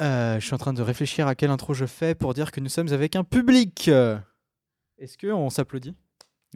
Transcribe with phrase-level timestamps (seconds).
[0.00, 2.60] Euh, je suis en train de réfléchir à quelle intro je fais pour dire que
[2.60, 3.88] nous sommes avec un public.
[3.88, 5.94] Est-ce qu'on s'applaudit?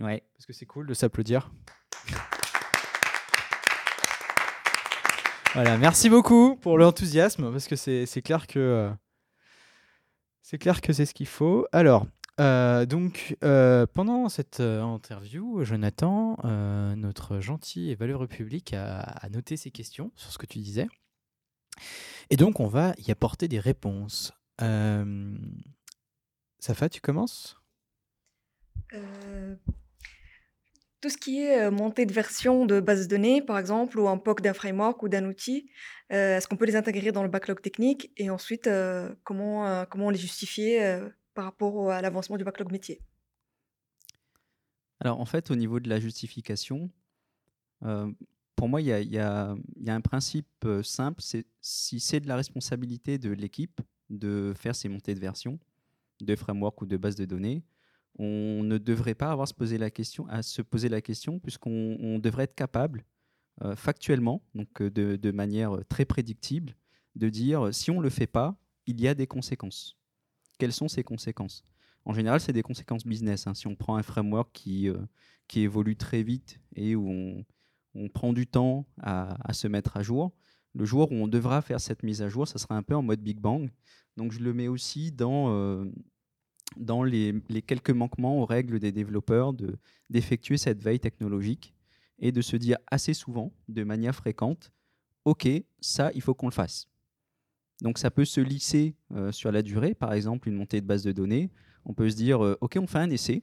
[0.00, 0.22] Ouais.
[0.34, 1.50] Parce que c'est cool de s'applaudir.
[5.54, 8.90] Voilà, merci beaucoup pour l'enthousiasme, parce que c'est clair que euh,
[10.42, 11.66] c'est clair que c'est ce qu'il faut.
[11.70, 12.06] Alors,
[12.40, 16.36] euh, donc, euh, pendant cette euh, interview, Jonathan,
[16.96, 20.88] notre gentil et valeureux public, a, a noté ses questions sur ce que tu disais.
[22.30, 24.32] Et donc, on va y apporter des réponses.
[24.62, 25.36] Euh,
[26.58, 27.56] Safa, tu commences?
[28.92, 29.56] Euh,
[31.00, 34.08] tout ce qui est euh, montée de version de base de données, par exemple, ou
[34.08, 35.70] un POC d'un framework ou d'un outil,
[36.12, 39.84] euh, est-ce qu'on peut les intégrer dans le backlog technique et ensuite euh, comment, euh,
[39.84, 43.02] comment les justifier euh, par rapport au- à l'avancement du backlog métier?
[45.00, 46.90] Alors en fait, au niveau de la justification,
[47.82, 48.10] euh,
[48.56, 53.18] pour moi, il y a, un principe euh, simple, c'est si c'est de la responsabilité
[53.18, 55.58] de l'équipe de faire ces montées de version,
[56.20, 57.64] de framework ou de base de données,
[58.16, 61.40] on ne devrait pas avoir à se poser la question, à se poser la question
[61.40, 63.04] puisqu'on on devrait être capable
[63.62, 66.76] euh, factuellement, donc euh, de, manière très prédictible,
[67.16, 68.56] de dire si on ne le fait pas,
[68.86, 69.96] il y a des conséquences.
[70.58, 71.64] Quelles sont ces conséquences?
[72.04, 73.46] En général, c'est des conséquences business.
[73.46, 73.54] hein.
[73.54, 74.88] Si on prend un framework qui,
[75.48, 77.44] qui évolue très vite et où on,
[77.94, 80.32] on prend du temps à, se mettre à jour,
[80.74, 83.02] le jour où on devra faire cette mise à jour, ça sera un peu en
[83.02, 83.70] mode Big Bang.
[84.16, 85.84] Donc je le mets aussi dans, euh,
[86.76, 89.76] les quelques manquements aux règles des développeurs de-
[90.10, 91.74] d'effectuer cette veille technologique
[92.18, 94.72] et de se dire assez souvent, de manière fréquente,
[95.24, 95.48] OK,
[95.80, 96.88] ça, il faut qu'on le fasse.
[97.80, 101.02] Donc ça peut se lisser euh, sur la durée, par exemple une montée de base
[101.02, 101.50] de données.
[101.84, 103.42] On peut se dire, euh, OK, on fait un essai,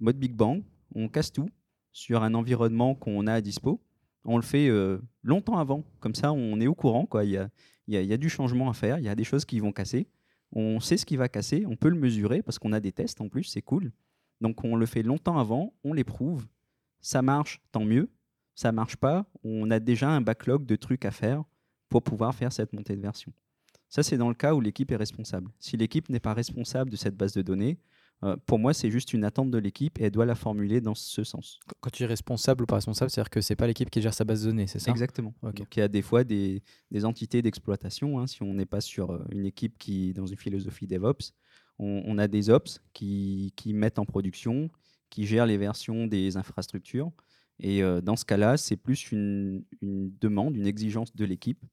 [0.00, 0.62] mode Big Bang,
[0.94, 1.48] on casse tout
[1.98, 3.80] sur un environnement qu'on a à dispo.
[4.24, 7.24] On le fait euh, longtemps avant, comme ça on est au courant, quoi.
[7.24, 7.48] Il, y a,
[7.88, 9.44] il, y a, il y a du changement à faire, il y a des choses
[9.44, 10.06] qui vont casser.
[10.52, 13.20] On sait ce qui va casser, on peut le mesurer parce qu'on a des tests
[13.20, 13.90] en plus, c'est cool.
[14.40, 16.46] Donc on le fait longtemps avant, on l'éprouve.
[17.00, 18.08] Ça marche, tant mieux.
[18.54, 21.42] Ça marche pas, on a déjà un backlog de trucs à faire
[21.88, 23.32] pour pouvoir faire cette montée de version.
[23.88, 25.50] Ça, c'est dans le cas où l'équipe est responsable.
[25.58, 27.78] Si l'équipe n'est pas responsable de cette base de données,
[28.24, 30.94] euh, pour moi, c'est juste une attente de l'équipe et elle doit la formuler dans
[30.94, 31.60] ce sens.
[31.68, 34.14] Qu- Quand tu es responsable ou pas responsable, c'est-à-dire que c'est pas l'équipe qui gère
[34.14, 34.90] sa base de données, c'est ça?
[34.90, 35.34] Exactement.
[35.42, 38.18] Donc, il y a des fois des, des entités d'exploitation.
[38.18, 41.32] hein, si on n'est pas sur euh, une équipe qui dans une philosophie DevOps,
[41.78, 44.68] on, on a des ops qui, qui mettent en production,
[45.10, 47.12] qui gèrent les versions des infrastructures.
[47.60, 51.64] Et euh, dans ce cas-là, c'est plus une, une demande, une exigence de l'équipe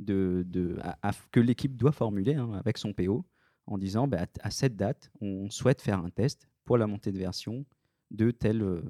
[0.00, 3.24] de, de- à- à- que l'équipe doit formuler hein, avec son PO
[3.66, 7.18] en disant bah, à, cette date, on souhaite faire un test pour la montée de
[7.18, 7.64] version
[8.10, 8.82] de tel, euh,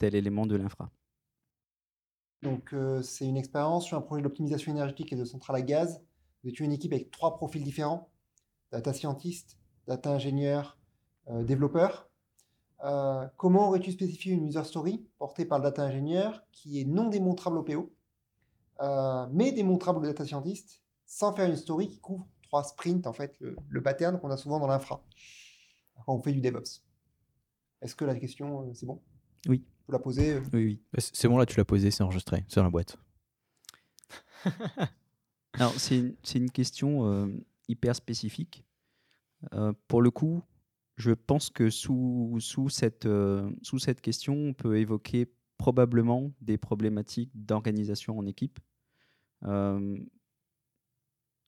[0.00, 0.90] élément de l'infra.
[2.42, 6.00] Donc, euh, c'est une expérience sur un projet d'optimisation énergétique et de centrale à gaz.
[6.42, 8.10] Vous étiez une équipe avec trois profils différents
[8.70, 10.78] data scientist, data ingénieur,
[11.30, 12.08] euh, développeur.
[13.36, 17.58] Comment aurais-tu spécifié une user story portée par le data ingénieur qui est non démontrable
[17.58, 17.92] au PO,
[19.32, 23.36] mais démontrable au data scientist, sans faire une story qui couvre trois sprints, en fait,
[23.40, 25.02] le, le pattern qu'on a souvent dans l'infra
[26.04, 26.82] quand on fait du DevOps
[27.82, 29.00] Est-ce que la question, euh, c'est bon?
[29.46, 29.64] Oui.
[29.86, 30.82] Faut la poser euh, Oui, oui.
[30.92, 32.96] Bah, C'est bon, là, tu l'as posé, c'est enregistré, c'est dans la boîte.
[35.54, 37.26] Alors, c'est une, c'est une question euh,
[37.68, 38.64] hyper spécifique.
[39.54, 40.42] Euh, pour le coup,
[40.96, 46.58] je pense que sous, sous, cette, euh, sous cette question, on peut évoquer probablement des
[46.58, 48.58] problématiques d'organisation en équipe.
[49.44, 49.96] Euh,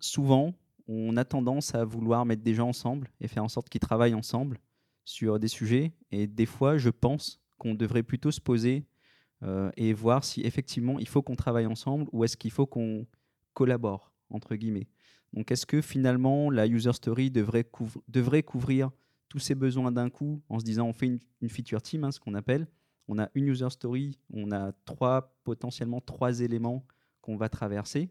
[0.00, 0.54] souvent,
[0.92, 4.14] on a tendance à vouloir mettre des gens ensemble et faire en sorte qu'ils travaillent
[4.14, 4.58] ensemble
[5.04, 5.92] sur des sujets.
[6.10, 8.84] Et des fois, je pense qu'on devrait plutôt se poser
[9.44, 13.06] euh, et voir si effectivement il faut qu'on travaille ensemble ou est-ce qu'il faut qu'on
[13.54, 14.88] collabore, entre guillemets.
[15.32, 18.90] Donc est-ce que finalement la user story devrait, couvr- devrait couvrir
[19.28, 22.10] tous ces besoins d'un coup en se disant on fait une, une feature team, hein,
[22.10, 22.66] ce qu'on appelle.
[23.06, 26.84] On a une user story, on a trois, potentiellement trois éléments
[27.20, 28.10] qu'on va traverser.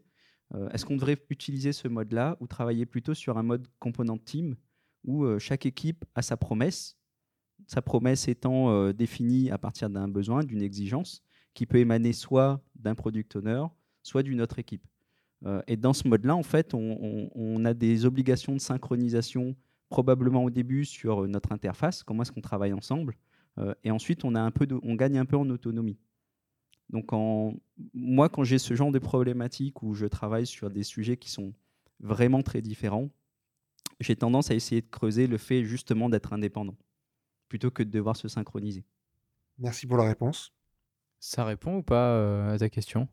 [0.54, 4.56] Euh, est-ce qu'on devrait utiliser ce mode-là ou travailler plutôt sur un mode component team
[5.04, 6.96] où euh, chaque équipe a sa promesse,
[7.66, 11.22] sa promesse étant euh, définie à partir d'un besoin, d'une exigence,
[11.54, 13.64] qui peut émaner soit d'un product owner,
[14.02, 14.86] soit d'une autre équipe.
[15.66, 19.56] Et dans ce mode-là, en fait, on, a des obligations de synchronisation
[19.88, 23.16] probablement au début sur notre interface, comment est-ce qu'on travaille ensemble,
[23.82, 25.96] et ensuite on, a un peu on gagne un peu en autonomie.
[26.90, 27.54] Donc en,
[27.94, 31.54] moi, quand j'ai ce genre de problématique où je travaille sur des sujets qui sont
[32.00, 33.10] vraiment très différents,
[34.00, 36.76] j'ai tendance à essayer de creuser le fait justement d'être indépendant,
[37.48, 38.84] plutôt que de devoir se synchroniser.
[39.58, 40.52] Merci pour la réponse.
[41.20, 43.08] Ça répond ou pas euh, à ta question?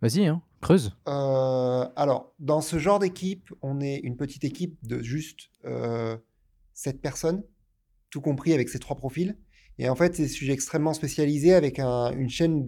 [0.00, 0.96] Vas-y, hein, creuse.
[1.08, 6.16] Euh, alors, dans ce genre d'équipe, on est une petite équipe de juste euh,
[6.74, 7.42] 7 personnes,
[8.10, 9.36] tout compris avec ces trois profils.
[9.78, 12.64] Et en fait, c'est des sujets extrêmement spécialisés avec un- une chaîne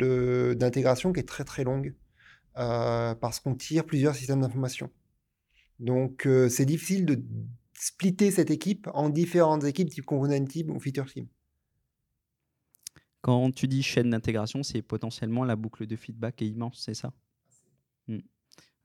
[0.57, 1.95] d'intégration qui est très très longue
[2.59, 4.91] euh, parce qu'on tire plusieurs systèmes d'information.
[5.81, 7.23] Donc, euh, c'est difficile de
[7.75, 11.27] splitter cette équipe en différentes équipes type component team ou feature team.
[13.23, 17.12] Quand tu dis chaîne d'intégration, c'est potentiellement la boucle de feedback est immense, c'est ça?
[18.09, 18.19] Mm.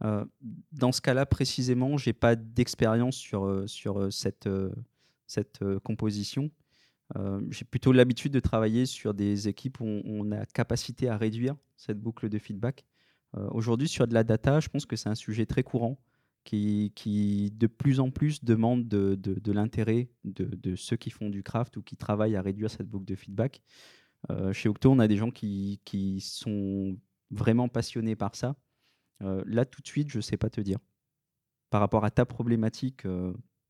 [0.04, 0.25] Euh,
[0.72, 4.50] Dans ce cas-là, précisément, j'ai pas d'expérience sur, sur cette,
[5.27, 6.51] cette composition.
[7.16, 11.56] Euh, j'ai plutôt l'habitude de travailler sur des équipes où on, a capacité à réduire
[11.78, 12.86] cette boucle de feedback.
[13.38, 16.00] Euh, Aujourd'hui, sur de la data, je pense que c'est un sujet très courant
[16.44, 16.92] qui,
[17.56, 21.98] de plus en plus demande de, l'intérêt de, ceux qui font du craft ou qui
[21.98, 23.62] travaillent à réduire cette boucle de feedback.
[24.31, 25.80] Euh, chez Octo, on a des gens qui,
[26.22, 26.98] sont
[27.31, 28.56] vraiment passionnés par ça.
[29.22, 30.78] Là, tout de suite, je ne sais pas te dire.
[31.72, 33.08] Par rapport à ta problématique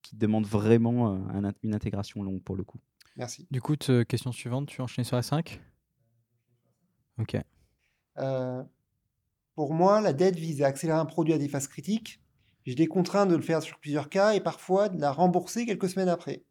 [0.02, 1.30] qui demande vraiment
[1.64, 2.82] une intégration longue pour le coup.
[3.16, 3.48] Merci.
[3.50, 5.62] Du coup, question suivante, tu enchaînes sur la 5
[7.18, 7.38] Ok.
[8.18, 8.64] Euh,
[9.56, 12.22] pour moi, la dette vise à accélérer un produit à des phases critiques.
[12.66, 15.90] J'ai des contraintes de le faire sur plusieurs cas et parfois de la rembourser quelques
[15.90, 16.44] semaines après.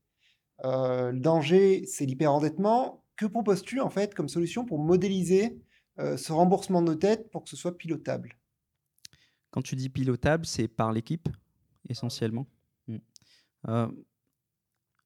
[0.65, 3.05] Euh, le danger, c'est l'hyperendettement.
[3.17, 5.61] Que proposes-tu en fait comme solution pour modéliser
[5.99, 8.39] euh, ce remboursement de dette pour que ce soit pilotable?
[9.51, 11.29] Quand tu dis pilotable, c'est par l'équipe,
[11.89, 12.47] essentiellement.
[12.89, 12.99] Mm.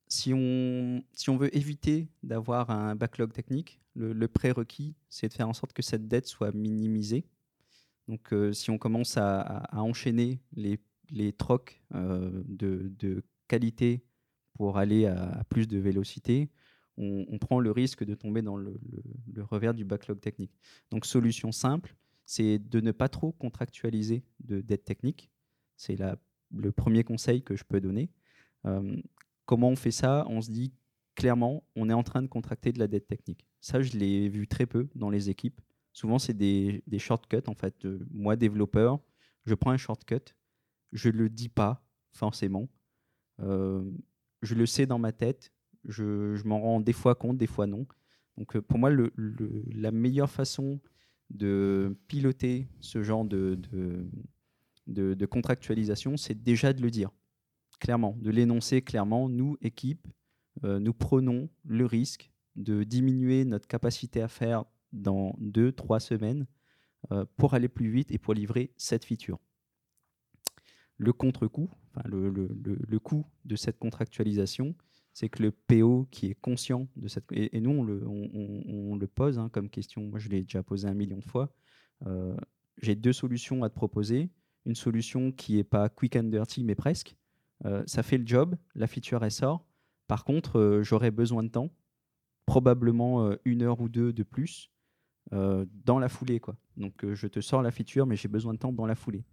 [0.08, 5.72] Si, on, veut éviter d'avoir un backlog technique, le, prérequis, c'est de faire en sorte
[5.72, 7.26] que cette dette soit minimisée.
[8.06, 14.02] Donc, euh, si on commence à, enchaîner les, trocs euh, de, qualité
[14.54, 16.48] pour aller à, plus de vélocité,
[16.96, 18.80] on, prend le risque de tomber dans le,
[19.38, 20.58] revers du backlog technique.
[20.90, 21.94] Donc, solution simple,
[22.24, 25.30] c'est de ne pas trop contractualiser de dette technique.
[25.76, 25.96] C'est
[26.50, 28.10] le premier conseil que je peux donner.
[28.66, 28.96] Euh,
[29.48, 30.72] comment on fait ça On se dit
[31.16, 33.46] clairement, on est en train de contracter de la dette technique.
[33.60, 35.60] Ça, je l'ai vu très peu dans les équipes.
[35.92, 37.48] Souvent, c'est des, shortcuts.
[37.48, 39.00] En fait, Euh, moi, développeur,
[39.46, 40.34] je prends un shortcut.
[40.92, 42.68] Je le dis pas forcément.
[43.40, 43.82] Euh,
[44.42, 45.50] je le sais dans ma tête.
[45.84, 47.86] Je, m'en rends des fois compte, des fois non.
[48.36, 48.90] Donc, euh, pour moi,
[49.86, 50.78] la meilleure façon
[51.30, 53.56] de piloter ce genre de
[55.26, 57.10] contractualisation, c'est déjà de le dire
[57.78, 59.28] clairement, de l'énoncer clairement.
[59.28, 60.06] Nous, équipe,
[60.64, 66.46] euh, nous prenons le risque de diminuer notre capacité à faire dans deux, trois semaines
[67.12, 69.38] euh, pour aller plus vite et pour livrer cette feature.
[70.96, 74.74] Le contre-coup, enfin, le, le- le- coût de cette contractualisation,
[75.12, 77.24] c'est que le PO qui est conscient de cette...
[77.30, 80.88] Et, nous, on le, on le pose hein, comme question, moi je l'ai déjà posé
[80.88, 81.54] un million de fois,
[82.06, 82.36] Euh,
[82.80, 84.30] j'ai deux solutions à te proposer.
[84.64, 87.16] Une solution qui n'est pas quick and dirty, mais presque.
[87.64, 89.64] Euh, ça fait le job, la feature elle sort.
[90.06, 91.70] Par contre, euh, j'aurais besoin de temps,
[92.46, 94.70] probablement euh, une heure ou deux de plus,
[95.30, 96.40] dans la foulée.
[96.40, 96.56] Quoi.
[96.78, 99.24] Donc je te sors la feature, mais j'ai besoin de temps dans la foulée.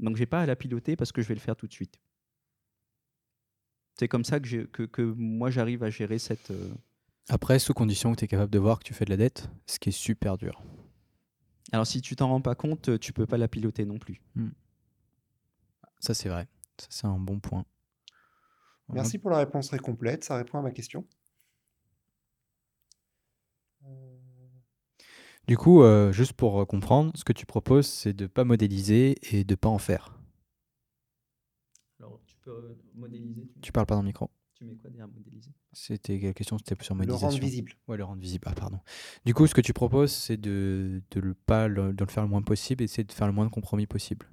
[0.00, 2.00] Donc j'ai pas à la piloter parce que je vais le faire tout de suite.
[3.96, 6.50] C'est comme ça que, j'ai- que, que moi j'arrive à gérer cette.
[6.50, 6.74] euh,
[7.28, 9.48] Après, sous condition que tu es capable de voir que tu fais de la dette,
[9.66, 10.60] ce qui est super dur.
[11.70, 14.20] Alors si tu t'en rends pas compte, tu peux pas la piloter non plus.
[16.00, 16.48] Ça, c'est vrai.
[16.78, 17.64] Ça, c'est un bon point.
[18.92, 21.06] Merci pour la réponse très complète, ça répond à ma question.
[23.86, 24.16] Euh,
[25.46, 29.16] Du coup, euh, juste pour euh, comprendre, ce que tu proposes, c'est de pas modéliser
[29.34, 30.18] et de pas en faire.
[32.00, 33.50] Alors tu peux modéliser.
[33.62, 34.30] Tu parles pas dans le micro.
[34.54, 35.50] Tu mets quoi derrière modéliser?
[35.72, 37.28] C'était la question, c'était sur le modélisation.
[37.28, 37.72] rendre visible.
[37.88, 38.46] Ouais, le rendre visible.
[38.48, 38.78] Ah, pardon.
[39.24, 42.22] Du coup, ce que tu proposes, c'est de, de le pas le, de le faire
[42.22, 44.26] le moins possible et c'est de faire le moins de compromis possible.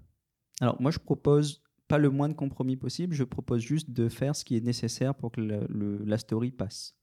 [0.60, 4.34] Alors moi je propose pas le moins de compromis possible, je propose juste de faire
[4.34, 6.96] ce qui est nécessaire pour que la story passe.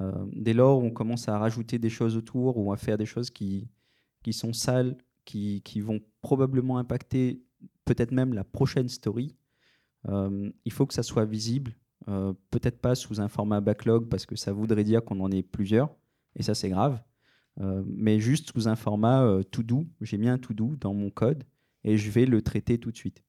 [0.00, 3.30] Euh, dès lors on commence à rajouter des choses autour ou à faire des choses
[3.30, 3.68] qui,
[4.24, 7.40] qui sont sales, qui, qui vont probablement impacter
[7.84, 9.36] peut-être même la prochaine story,
[10.08, 11.76] euh, il faut que ça soit visible,
[12.08, 15.44] euh, peut-être pas sous un format backlog parce que ça voudrait dire qu'on en ait
[15.44, 15.94] plusieurs,
[16.34, 17.00] et ça c'est grave,
[17.86, 19.86] mais juste sous un format tout doux.
[20.00, 21.44] J'ai mis un tout doux dans mon code
[21.84, 23.22] et je vais le traiter tout de suite.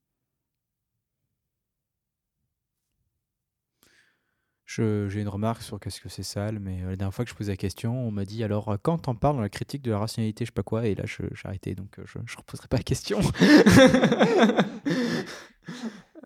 [4.69, 7.35] J'ai une remarque sur qu'est-ce que c'est sale, mais euh, la dernière fois que je
[7.35, 9.91] posais la question, on m'a dit alors euh, quand t'en parles dans la critique de
[9.91, 12.23] la rationalité, je sais pas quoi, et là je- j'ai arrêté, donc euh, je ne
[12.37, 13.19] reposerai pas la question.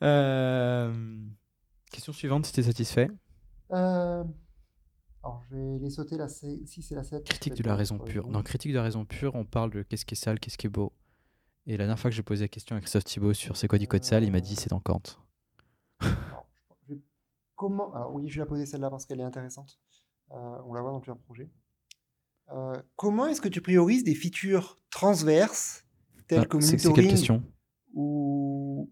[0.04, 0.92] Euh,
[1.92, 3.10] Question suivante, si t'es satisfait.
[3.72, 4.24] Euh,
[5.24, 7.24] Alors, je vais les sauter la 6 et la 7.
[7.26, 8.28] Critique de la raison pure.
[8.28, 10.66] Dans critique de la raison pure, on parle de qu'est-ce qui est sale, qu'est-ce qui
[10.68, 10.94] est beau.
[11.68, 13.78] Et la dernière fois que j'ai posé la question à Christophe Thibault sur c'est quoi
[13.78, 15.02] du code sale, il m'a dit c'est en Kant.
[17.62, 17.94] Comment...
[17.94, 19.80] Alors oui, je vais la poser celle-là parce qu'elle est intéressante.
[20.32, 21.52] Euh, on la voit dans plusieurs projets.
[22.50, 25.86] Euh, comment est-ce que tu priorises des features transverses
[26.26, 27.44] telles Ah, que monitoring question?
[27.94, 28.90] ou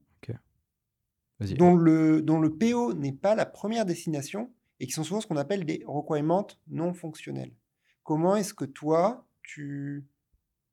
[1.40, 1.56] Vas-y.
[1.56, 5.26] dont le, dont le PO n'est pas la première destination et qui sont souvent ce
[5.26, 7.56] qu'on appelle des requirements non fonctionnels.
[8.04, 10.06] Comment est-ce que toi, tu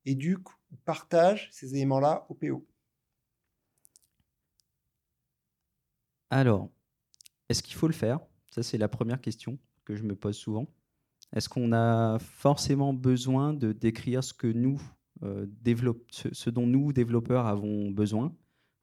[0.05, 2.67] éduques ou partages ces éléments-là au PO
[6.29, 6.69] Alors,
[7.49, 8.21] est-ce qu'il faut le faire?
[8.51, 10.67] Ça, c'est la première question que je me pose souvent.
[11.35, 14.81] Est-ce qu'on a forcément besoin de décrire ce que nous,
[15.23, 15.47] euh,
[16.53, 18.35] dont nous, développeurs, avons besoin?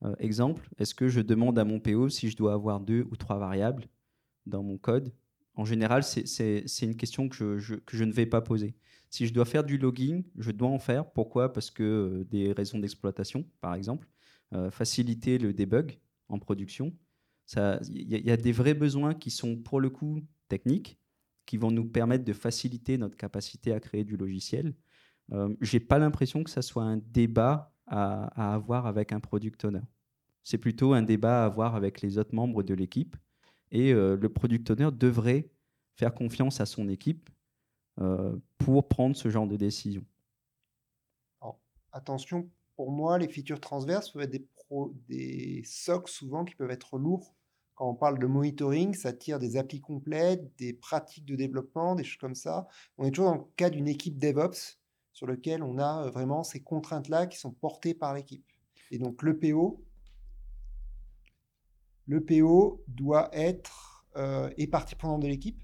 [0.04, 3.16] Euh, Exemple, est-ce que je demande à mon PO si je dois avoir deux ou
[3.16, 3.88] trois variables
[4.46, 5.14] dans mon code?
[5.56, 8.76] En général, c'est- une question que je, ne vais pas poser.
[9.10, 11.10] Si je dois faire du logging, je dois en faire.
[11.12, 11.54] Pourquoi?
[11.54, 14.08] Parce que euh, des raisons d'exploitation, par exemple,
[14.70, 15.98] faciliter le debug
[16.30, 16.94] en production.
[17.56, 21.00] Il y, a- des vrais besoins qui sont pour le coup techniques,
[21.46, 24.74] qui vont nous permettre de faciliter notre capacité à créer du logiciel.
[25.32, 29.82] Euh, J'ai pas l'impression que ça soit un débat à, avoir avec un product owner.
[30.44, 33.16] C'est plutôt un débat à avoir avec les autres membres de l'équipe.
[33.72, 35.50] Et euh, le product owner devrait
[35.96, 37.30] faire confiance à son équipe
[38.00, 40.06] euh, pour prendre ce genre de décision.
[41.96, 44.48] Attention, pour moi, les features transverses peuvent être des,
[45.08, 47.36] des SOC souvent qui peuvent être lourds.
[47.76, 52.04] Quand on parle de monitoring, ça tire des applis complètes, des pratiques de développement, des
[52.04, 52.68] choses comme ça.
[52.98, 54.80] On est toujours dans le cas d'une équipe DevOps
[55.12, 58.46] sur lequel on a euh, vraiment ces contraintes-là qui sont portées par l'équipe.
[58.92, 59.84] Et donc le PO,
[62.06, 65.62] le PO doit être euh, et partie prenante de l'équipe.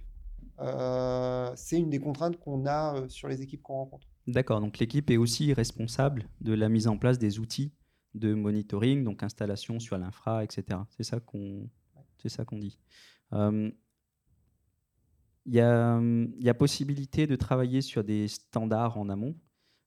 [0.60, 4.08] Euh, c'est une des contraintes qu'on a euh, sur les équipes qu'on rencontre.
[4.28, 7.72] D'accord, donc l'équipe est aussi responsable de la mise en place des outils
[8.16, 10.80] de monitoring, donc installation sur l'infra, etc.
[10.90, 11.70] C'est ça qu'on
[12.18, 12.78] c'est ça qu'on dit.
[13.34, 13.72] Euh,
[15.46, 16.00] Il y, a,
[16.40, 19.36] y a possibilité de travailler sur des standards en amont.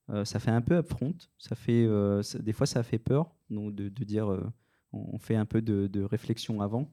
[0.09, 3.73] Euh, ça fait un peu upfront, ça fait, euh, des fois ça fait peur donc
[3.73, 4.27] de, dire
[4.91, 6.91] on fait un peu de, de réflexion avant.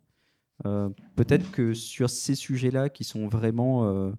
[1.17, 4.13] Peut-être que sur ces sujets-là qui sont vraiment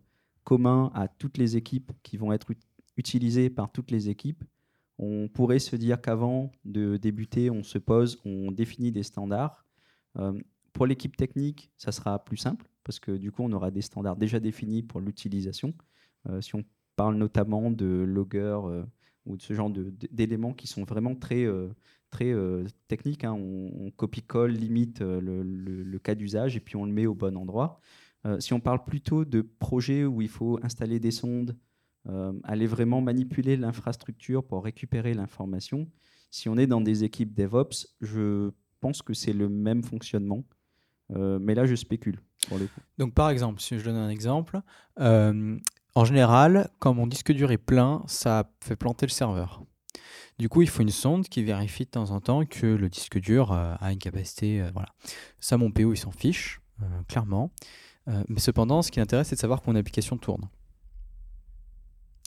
[0.44, 2.58] communs à toutes les équipes, qui vont être ut-
[2.98, 4.44] utilisés par toutes les équipes,
[5.02, 9.66] on pourrait se dire qu'avant de débuter, on se pose, on définit des standards.
[10.18, 10.40] Euh,
[10.74, 14.16] pour l'équipe technique, ça sera plus simple parce que du coup, on aura des standards
[14.16, 15.74] déjà définis pour l'utilisation.
[16.30, 16.64] Euh, si on
[16.96, 18.84] parle notamment de logger euh,
[19.26, 19.72] ou de ce genre
[20.12, 21.48] d'éléments qui sont vraiment très,
[22.88, 23.34] techniques, hein.
[23.34, 27.80] on, copie-colle, limite le, le- cas d'usage et puis on le met au bon endroit.
[28.40, 31.56] Si on parle plutôt de projets où il faut installer des sondes,
[32.10, 35.88] euh, aller vraiment manipuler l'infrastructure pour récupérer l'information,
[36.32, 40.44] si on est dans des équipes DevOps, je pense que c'est le même fonctionnement.
[41.14, 42.20] Euh, mais là, je spécule.
[42.98, 44.62] Donc par exemple, si je donne un exemple,
[45.00, 45.58] euh,
[45.94, 49.64] en général, quand mon disque dur est plein, ça fait planter le serveur.
[50.40, 53.20] Du coup, il faut une sonde qui vérifie de temps en temps que le disque
[53.20, 54.64] dur a une capacité.
[54.74, 54.90] voilà.
[55.40, 56.62] Ça, mon PO, il s'en fiche,
[57.08, 57.52] clairement.
[58.08, 60.50] Mais cependant, ce qui l'intéresse, c'est de savoir que mon application tourne.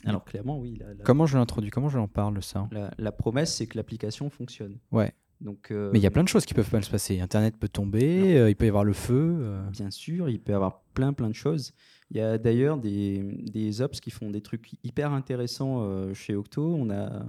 [0.09, 0.77] Alors clairement, oui.
[0.79, 1.69] La, la- Comment je l'introduis?
[1.71, 2.67] Comment je l'en parle de ça?
[2.71, 4.77] La- la promesse, c'est que l'application fonctionne.
[4.91, 5.13] Ouais.
[5.41, 7.19] Donc, euh, Mais il y a plein de choses qui peuvent mal se passer.
[7.19, 9.37] Internet peut tomber, euh, il peut y avoir le feu.
[9.41, 9.69] euh.
[9.71, 11.73] Bien sûr, il peut y avoir plein plein de choses.
[12.09, 16.35] Il y a d'ailleurs des, des ops qui font des trucs hyper intéressants euh, chez
[16.35, 16.73] Octo.
[16.73, 17.25] On a,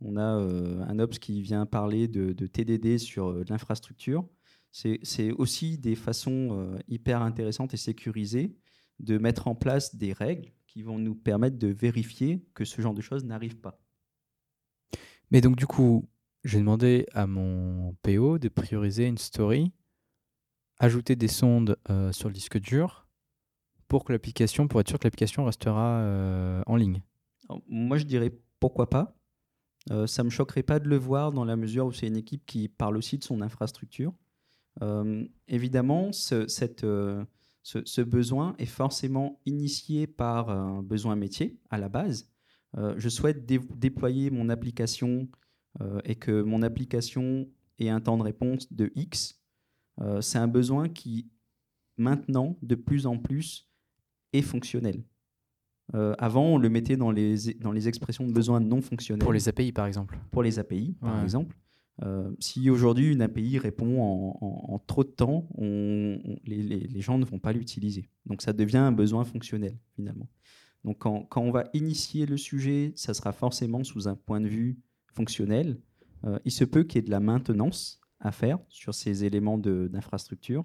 [0.00, 4.24] on a euh, un ops qui vient parler de, de TDD sur euh, l'infrastructure.
[4.70, 8.54] C'est c'est aussi des façons euh, hyper intéressantes et sécurisées
[9.00, 12.94] de mettre en place des règles qui vont nous permettre de vérifier que ce genre
[12.94, 13.80] de choses n'arrive pas.
[15.32, 16.08] Mais donc, du coup,
[16.44, 19.72] j'ai demandé à mon PO de prioriser une story,
[20.78, 23.08] ajouter des sondes euh, sur le disque dur
[23.88, 27.02] pour que l'application, pour être sûr que l'application restera euh, en ligne.
[27.48, 29.16] Alors, moi, je dirais pourquoi pas.
[29.90, 32.46] Euh, ça me choquerait pas de le voir dans la mesure où c'est une équipe
[32.46, 34.14] qui parle aussi de son infrastructure.
[34.82, 36.86] Euh, évidemment, ce, cette,
[37.70, 42.30] ce, ce besoin est forcément initié par un besoin métier à la base.
[42.78, 45.28] Euh, je souhaite dé- déployer mon application
[45.82, 47.46] euh, et que mon application
[47.78, 49.38] ait un temps de réponse de X.
[50.00, 51.30] Euh, c'est un besoin qui,
[51.98, 53.68] maintenant, de plus en plus,
[54.32, 55.04] est fonctionnel.
[55.94, 59.32] Euh, avant, on le mettait dans les, dans les expressions de besoins non fonctionnels Pour
[59.34, 60.18] les API, par exemple.
[60.30, 61.54] pour les API, par exemple.
[62.04, 64.00] Euh, si aujourd'hui une API répond
[64.40, 68.08] en, trop de temps, les, gens ne vont pas l'utiliser.
[68.26, 70.28] Donc ça devient un besoin fonctionnel finalement.
[70.84, 74.78] Donc quand, on va initier le sujet, ça sera forcément sous un point de vue
[75.14, 75.80] fonctionnel.
[76.24, 79.58] euh, il se peut qu'il y ait de la maintenance à faire sur ces éléments
[79.58, 80.64] d'infrastructure.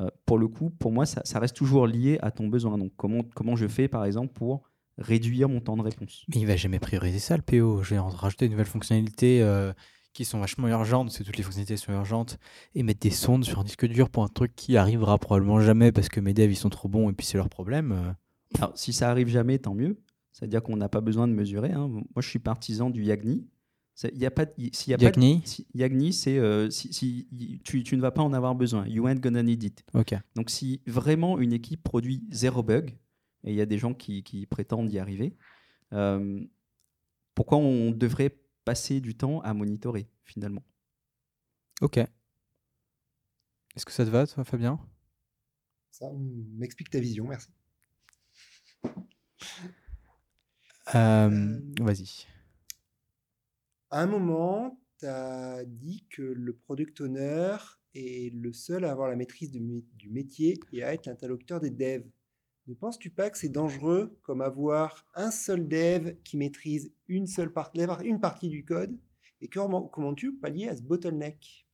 [0.00, 2.78] Euh, pour le coup, pour moi, ça, reste toujours lié à ton besoin.
[2.78, 4.62] Donc, comment, comment je fais, par exemple, pour
[4.98, 6.24] réduire mon temps de réponse?
[6.28, 7.82] Mais il va jamais prioriser ça, le PO.
[7.82, 9.72] Je vais rajouter de nouvelles fonctionnalités euh,
[10.14, 12.38] qui sont vachement urgentes, parce que toutes les fonctionnalités sont urgentes,
[12.74, 15.92] et mettre des sondes sur un disque dur pour un truc qui arrivera probablement jamais
[15.92, 17.92] parce que mes devs ils sont trop bons et puis c'est leur problème.
[17.92, 18.12] euh.
[18.58, 20.00] Alors, si ça arrive jamais, tant mieux.
[20.32, 21.72] C'est-à-dire qu'on n'a pas besoin de mesurer.
[21.72, 21.88] hein.
[21.88, 23.46] Moi, je suis partisan du YAGNI.
[23.96, 26.12] Ça- Il y a pas, de- il- s'il y a pas de- Yagni si- YAGNI,
[26.12, 27.28] c'est euh, si,
[27.64, 28.86] tu, tu ne vas pas en avoir besoin.
[28.88, 29.84] You ain't gonna need it.
[30.34, 32.90] Donc, si vraiment une équipe produit zéro bug,
[33.44, 35.36] et il y a des gens qui, qui prétendent y arriver,
[35.92, 36.40] euh,
[37.34, 40.64] pourquoi on devrait passer du temps à monitorer finalement
[41.80, 41.98] Ok.
[41.98, 44.78] Est-ce que ça te va, toi, Fabien?
[45.90, 47.48] Ça m'explique ta vision, merci.
[50.94, 52.26] Euh, Vas-y.
[53.90, 57.56] À un moment, tu as dit que le product owner
[57.94, 62.06] est le seul à avoir la maîtrise du métier et à être l'interlocuteur des devs.
[62.66, 67.52] Ne penses-tu pas que c'est dangereux comme avoir un seul dev qui maîtrise une seule
[67.52, 68.98] partie, une partie du code
[69.42, 71.66] Et comment, comment tu pallier à ce bottleneck?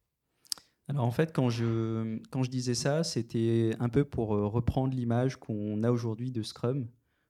[0.88, 4.92] Alors en fait, quand je, quand je disais ça, c'était un peu pour euh, reprendre
[4.92, 6.88] l'image qu'on a aujourd'hui de Scrum,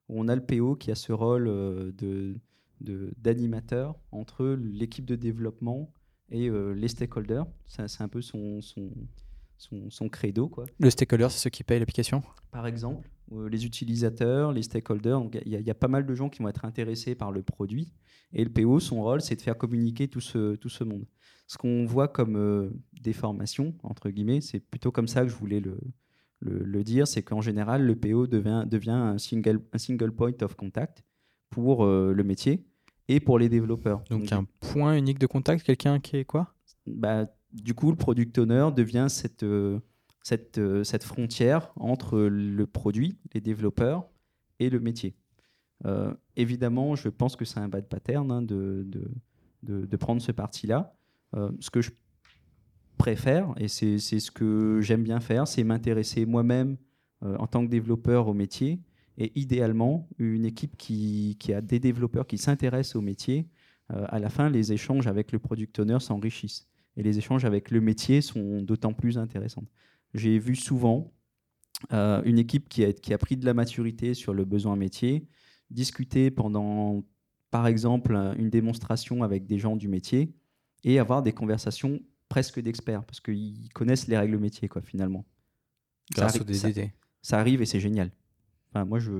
[0.09, 2.37] où on a le PO qui a ce rôle euh, de
[2.81, 5.93] de- d'animateur entre l'équipe de développement
[6.31, 7.47] et euh, les stakeholders.
[7.67, 8.91] C'est un peu son, son,
[9.59, 10.49] son, son credo.
[10.49, 10.65] Quoi.
[10.79, 12.23] Le stakeholder, c'est ceux qui payent l'application?
[12.51, 13.07] Par exemple,
[13.49, 16.29] les utilisateurs, les stakeholders, donc il y, a- il y a pas mal de gens
[16.29, 17.93] qui vont être intéressés par le produit.
[18.33, 21.05] Et le PO, son rôle, c'est de faire communiquer tout ce, tout ce monde.
[21.47, 22.71] Ce qu'on voit comme euh,
[23.03, 25.79] déformation, entre guillemets, c'est plutôt comme ça que je voulais le,
[26.41, 30.33] le, le dire, c'est qu'en général, le PO devient, devient un, single, un single point
[30.43, 31.03] of contact
[31.51, 32.65] pour euh, le métier
[33.09, 34.03] et pour les développeurs.
[34.11, 36.55] Donc, un point unique de contact, quelqu'un qui est quoi?
[36.87, 39.81] bah, du coup, le product owner devient cette, euh,
[40.23, 44.09] cette, euh, cette frontière entre le produit, les développeurs
[44.59, 45.15] et le métier.
[45.87, 49.11] Euh, évidemment, je pense que c'est un bad pattern hein, de, de,
[49.63, 50.95] de, de prendre ce parti-là.
[51.35, 51.91] Euh, ce que je
[52.99, 56.77] préfère, et c'est ce que j'aime bien faire, c'est m'intéresser moi-même
[57.23, 58.81] en tant que développeur au métier,
[59.19, 63.47] et idéalement, une équipe qui, qui a des développeurs qui s'intéressent au métier,
[63.89, 66.67] à la fin, les échanges avec le product owner s'enrichissent
[66.97, 69.65] et les échanges avec le métier sont d'autant plus intéressants.
[70.15, 71.13] J'ai vu souvent
[71.93, 75.27] euh, une équipe qui a, qui a pris de la maturité sur le besoin métier,
[75.71, 77.05] discuter pendant,
[77.51, 80.35] par exemple, un- une démonstration avec des gens du métier
[80.85, 85.25] et avoir des conversations presque d'experts parce qu'ils connaissent les règles métier, quoi, finalement.
[86.13, 86.91] Grâce ça- DDD.
[87.23, 88.11] ça arrive et c'est génial.
[88.73, 89.11] Enfin, moi, je,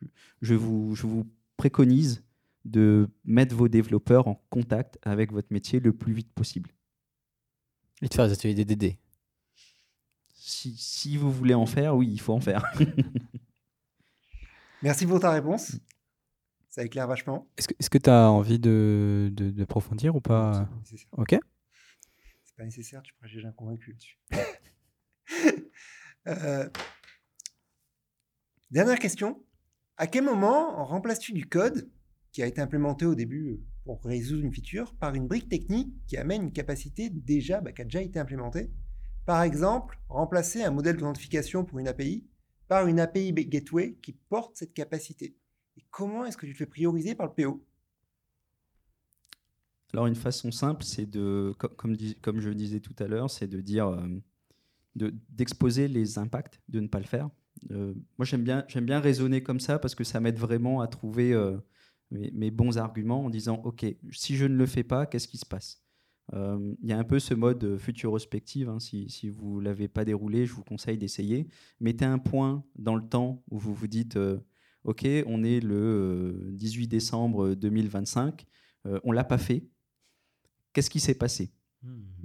[0.00, 0.06] je,
[0.42, 2.22] je vous, je vous préconise
[2.64, 6.70] de mettre vos développeurs en contact avec votre métier le plus vite possible.
[8.02, 8.96] Et de faire des ateliers DDD.
[10.48, 12.64] Si, si vous voulez en faire, oui, il faut en faire.
[14.82, 15.76] Merci pour ta réponse.
[16.70, 17.46] Ça éclaire vachement.
[17.58, 21.10] Est-ce que tu as envie de, ou C'est pas pas nécessaire.
[21.12, 21.36] Ok.
[22.44, 24.18] C'est pas nécessaire, tu pourrais un convaincu là-dessus.
[26.26, 26.68] Euh,
[28.70, 29.42] Dernière question.
[29.96, 31.90] À quel moment remplaces-tu du code
[32.32, 35.90] qui a été implémenté au début euh, pour résoudre une feature par une brique technique
[36.06, 38.70] qui amène une capacité déjà, bah, qui a déjà été implémentée?
[39.28, 42.24] Par exemple, remplacer un modèle d'authentification pour une API
[42.66, 45.36] par une API Gateway qui porte cette capacité.
[45.76, 47.62] Et comment est-ce que tu te fais prioriser par le PO
[49.92, 53.60] Alors, une façon simple, c'est de, co- comme, je disais tout à l'heure, c'est de
[53.60, 54.08] dire, euh,
[54.96, 57.28] de- d'exposer les impacts de ne pas le faire.
[57.70, 61.58] Euh, moi, j'aime bien, raisonner comme ça parce que ça m'aide vraiment à trouver euh,
[62.12, 65.44] mes, bons arguments en disant, OK, si je ne le fais pas, qu'est-ce qui se
[65.44, 65.82] passe?
[66.32, 68.68] Il y a un peu ce mode euh, futurospective.
[68.68, 71.48] hein, si, si vous ne l'avez pas déroulé, je vous conseille d'essayer.
[71.80, 74.38] Mettez un point dans le temps où vous vous dites, euh,
[74.84, 78.46] OK, on est le euh, 18 décembre 2025,
[78.86, 79.66] euh, on l'a pas fait.
[80.72, 81.52] Qu'est-ce qui s'est passé?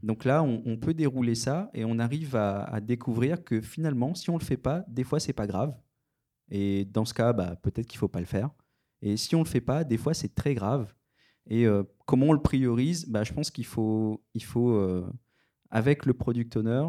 [0.02, 4.16] Donc là, on, on peut dérouler ça et on arrive à, à découvrir que finalement,
[4.16, 5.78] si on le fait pas, des fois, c'est pas grave.
[6.50, 8.50] Et dans ce cas, bah, peut-être qu'il faut pas le faire.
[9.02, 10.94] Et si on le fait pas, des fois, c'est très grave.
[11.48, 13.08] Et euh, comment on le priorise?
[13.08, 15.06] Bah, Je pense qu'il faut, il faut euh,
[15.70, 16.86] avec le product owner,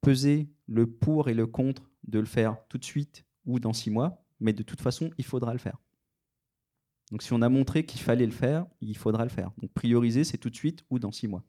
[0.00, 3.90] peser le pour et le contre de le faire tout de suite ou dans six
[3.90, 4.24] mois.
[4.40, 5.78] Mais de toute façon, il faudra le faire.
[7.10, 9.52] Donc si on a montré qu'il fallait le faire, il faudra le faire.
[9.58, 11.44] Donc prioriser, c'est tout de suite ou dans six mois.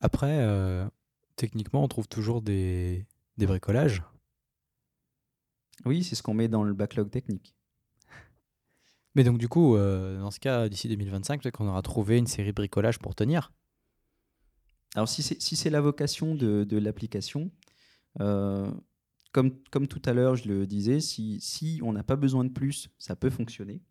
[0.00, 0.88] Après, euh,
[1.36, 4.02] techniquement, on trouve toujours des, des bricolages.
[5.84, 7.54] Oui, c'est ce qu'on met dans le backlog technique.
[9.18, 12.28] Mais donc, du coup, euh, dans ce cas, d'ici 2025, peut-être qu'on aura trouvé une
[12.28, 13.50] série de bricolages pour tenir.
[14.94, 17.50] Alors, si c'est si la vocation de, de l'application,
[18.20, 18.70] euh,
[19.32, 22.50] comme, comme tout à l'heure, je le disais, si, si on n'a pas besoin de
[22.50, 23.82] plus, ça peut fonctionner.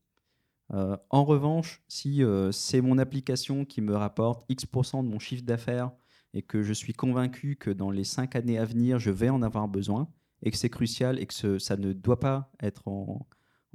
[0.72, 2.22] Euh, en revanche, si
[2.54, 5.92] c'est mon application qui me rapporte X% de mon chiffre d'affaires
[6.34, 9.42] et que je suis convaincu que dans les cinq années à venir, je vais en
[9.42, 10.08] avoir besoin
[10.42, 13.28] et que c'est crucial et que ça ne doit pas être en,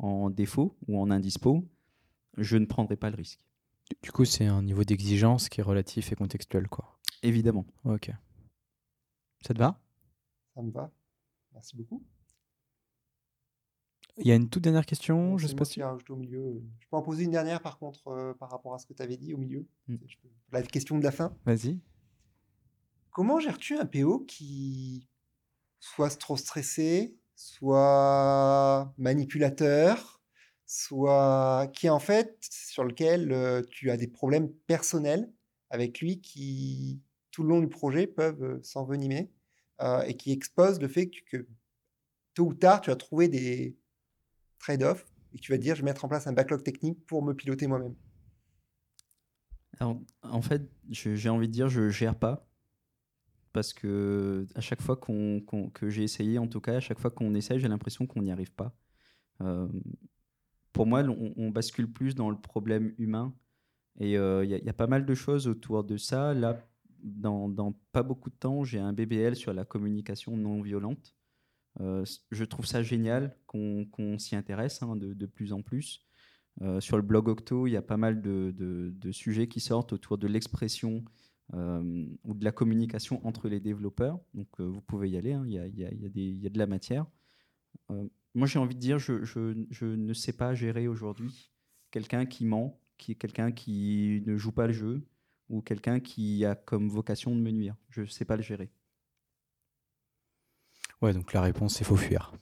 [0.03, 1.65] en défaut ou en indispo,
[2.37, 3.41] je ne prendrai pas le risque.
[4.03, 6.99] Du coup, c'est un niveau d'exigence qui est relatif et contextuel, quoi.
[7.23, 7.67] Évidemment.
[7.85, 8.11] Ok.
[9.47, 9.81] Ça te va?
[10.55, 10.91] Ça me va.
[11.53, 12.05] Merci beaucoup.
[14.19, 15.81] Il y a une toute dernière question, je sais pas si...
[15.83, 16.62] au milieu.
[16.81, 19.03] Je peux en poser une dernière par contre euh, par rapport à ce que tu
[19.03, 19.67] avais dit au milieu.
[19.88, 19.97] Mm.
[20.53, 21.35] La question de la fin.
[21.47, 21.81] Vas-y.
[23.11, 25.09] Comment gères-tu un PO qui
[25.81, 30.23] soit trop stressé, soit manipulateur,
[30.66, 35.31] soit qui en fait sur lequel euh, tu as des problèmes personnels
[35.71, 39.31] avec lui qui tout le long du projet peuvent euh, s'envenimer
[39.81, 41.47] euh, et qui exposent le fait que,
[42.35, 43.77] tôt ou tard tu as trouvé des
[44.59, 47.35] trade-offs et tu vas dire je vais mettre en place un backlog technique pour me
[47.35, 47.95] piloter moi-même.
[50.23, 52.47] En fait, j'ai envie de dire, je gère pas.
[53.53, 55.43] Parce que à chaque fois qu'on,
[55.75, 58.33] que j'ai essayé, en tout cas, à chaque fois qu'on essaie, j'ai l'impression qu'on n'y
[58.33, 58.75] arrive pas.
[59.43, 59.69] Euh,
[60.73, 63.35] pour moi, on, bascule plus dans le problème humain.
[64.01, 66.33] Et euh, il y, a- pas mal de choses autour de ça.
[66.33, 66.67] Là,
[67.03, 71.15] dans, pas beaucoup de temps, j'ai un BBL sur la communication non violente.
[71.81, 76.07] Euh, je trouve ça génial qu'on, qu'on s'y intéresse hein, de, de plus en plus.
[76.81, 80.19] Sur le blog Octo, il y a pas mal de- de sujets qui sortent autour
[80.19, 81.03] de l'expression
[81.55, 84.19] euh, ou de la communication entre les développeurs.
[84.35, 86.51] Donc euh, vous pouvez y aller, hein, il y, a, il y y y a
[86.51, 87.07] de la matière.
[87.91, 91.53] Euh, moi j'ai envie de dire, je, je- je ne sais pas gérer aujourd'hui
[91.91, 95.03] quelqu'un qui ment, qui est quelqu'un qui ne joue pas le jeu
[95.49, 97.77] ou quelqu'un qui a comme vocation de me nuire.
[97.91, 98.71] Je ne sais pas le gérer.
[101.01, 102.33] Ouais, donc la réponse, c'est faut fuir.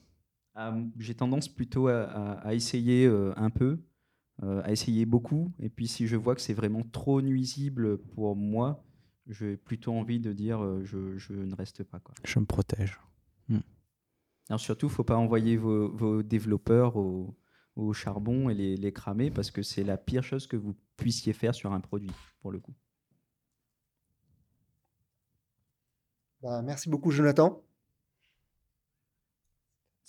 [0.56, 3.80] Euh, j'ai tendance plutôt à, à- à essayer un peu,
[4.42, 5.52] à essayer beaucoup.
[5.58, 8.82] Et puis si je vois que c'est vraiment trop nuisible pour moi,
[9.30, 12.00] j'ai plutôt envie de dire euh, je, je ne reste pas.
[12.00, 12.14] Quoi.
[12.24, 13.00] Je me protège.
[14.48, 17.38] Alors surtout, il ne faut pas envoyer vos, vos développeurs au,
[17.76, 21.32] au charbon et les, les cramer parce que c'est la pire chose que vous puissiez
[21.32, 22.10] faire sur un produit,
[22.42, 22.74] pour le coup.
[26.42, 27.62] Bah, merci beaucoup Jonathan.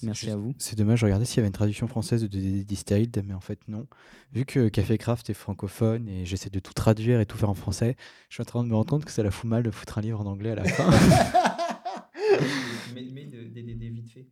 [0.04, 0.54] Merci juste- à vous.
[0.58, 3.40] C'est dommage, je regardais s'il y avait une traduction française de DD Distilled, mais en
[3.40, 3.88] fait non.
[4.32, 7.54] Vu que Café Craft est francophone et j'essaie de tout traduire et tout faire en
[7.56, 7.96] français,
[8.30, 9.98] je suis en train de me rendre compte que ça la fout mal de foutre
[9.98, 10.90] un livre en anglais à la fin.
[12.94, 14.28] Mais, des vite fait.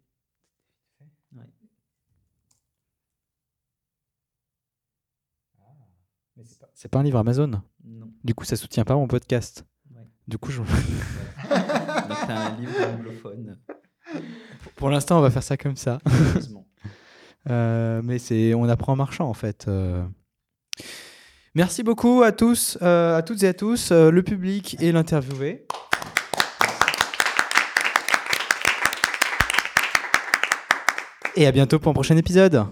[6.73, 7.61] c'est pas un livre Amazon?
[7.83, 8.11] Non.
[8.23, 9.65] Du coup, ça soutient pas mon podcast.
[9.93, 10.07] Ouais.
[10.27, 10.59] Du coup, je...
[10.61, 10.67] Donc
[12.27, 13.57] t'as un livre anglophone.
[14.79, 15.99] Pour l'instant, on va faire ça comme ça.
[17.49, 19.65] Euh, mais c'est, on apprend en marchant en fait.
[19.69, 20.03] euh.
[21.55, 25.65] Merci beaucoup à tous, euh, à toutes et à tous, le public et l'interviewé.
[31.37, 32.65] Et à bientôt pour un prochain épisode.